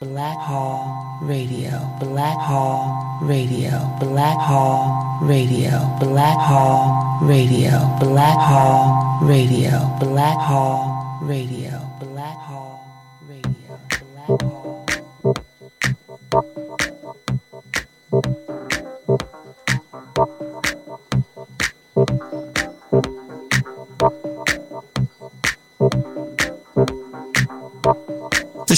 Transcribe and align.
Black 0.00 0.38
Hole 0.38 1.18
Radio, 1.22 1.72
Black 1.98 2.38
Hole 2.38 2.86
Radio, 3.20 3.96
Black 3.98 4.38
Hole 4.38 5.18
Radio, 5.26 5.74
Black 5.98 6.38
Hole 6.38 7.26
Radio, 7.26 7.96
Black 7.98 8.38
Hole 8.38 9.26
Radio, 9.26 9.98
Black 9.98 10.38
Hole 10.38 11.26
Radio. 11.26 11.87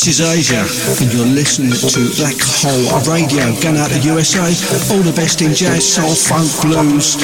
This 0.01 0.19
is 0.19 0.27
Asia, 0.27 0.65
and 1.05 1.13
you're 1.13 1.27
listening 1.27 1.73
to 1.73 2.01
Black 2.17 2.41
Hole 2.41 2.89
Radio. 3.05 3.53
Going 3.61 3.77
out 3.77 3.93
of 3.95 4.03
USA, 4.03 4.49
all 4.91 5.03
the 5.03 5.13
best 5.15 5.43
in 5.43 5.53
jazz, 5.53 5.93
soul, 5.93 6.15
funk, 6.15 6.49
blues, 6.63 7.21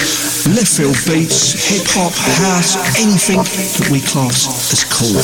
left 0.46 0.76
field 0.76 0.94
beats, 1.08 1.54
hip 1.56 1.86
hop, 1.88 2.12
house, 2.12 2.76
anything 3.00 3.38
that 3.38 3.88
we 3.90 4.02
class 4.02 4.70
as 4.74 4.84
cool. 4.92 5.16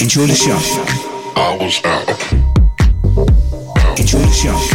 Enjoy 0.00 0.28
the 0.28 0.36
show. 0.38 0.54
I 1.34 1.58
was 1.58 1.82
out. 1.82 2.06
Enjoy 3.98 4.20
the 4.20 4.30
show. 4.30 4.73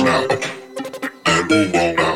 now 0.00 0.26
and 1.26 1.50
move 1.50 1.74
on 1.74 1.96
now. 1.96 2.11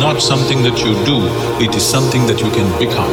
not 0.00 0.18
something 0.22 0.62
that 0.62 0.78
you 0.78 0.94
do, 1.04 1.20
it 1.62 1.74
is 1.76 1.84
something 1.86 2.26
that 2.26 2.40
you 2.40 2.50
can 2.52 2.66
become. 2.78 3.12